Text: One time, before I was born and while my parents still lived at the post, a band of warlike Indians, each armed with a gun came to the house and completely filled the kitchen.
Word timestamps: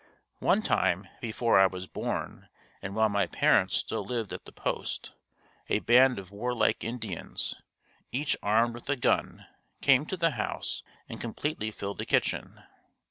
One 0.39 0.63
time, 0.63 1.07
before 1.19 1.59
I 1.59 1.67
was 1.67 1.85
born 1.85 2.49
and 2.81 2.95
while 2.95 3.07
my 3.07 3.27
parents 3.27 3.75
still 3.77 4.03
lived 4.03 4.33
at 4.33 4.45
the 4.45 4.51
post, 4.51 5.11
a 5.69 5.77
band 5.77 6.17
of 6.17 6.31
warlike 6.31 6.83
Indians, 6.83 7.53
each 8.11 8.35
armed 8.41 8.73
with 8.73 8.89
a 8.89 8.95
gun 8.95 9.45
came 9.79 10.07
to 10.07 10.17
the 10.17 10.31
house 10.31 10.81
and 11.07 11.21
completely 11.21 11.69
filled 11.69 11.99
the 11.99 12.07
kitchen. 12.07 12.63